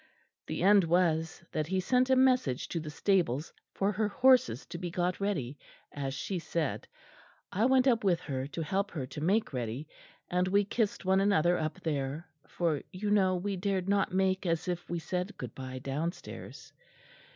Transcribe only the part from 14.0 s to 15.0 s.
make as if we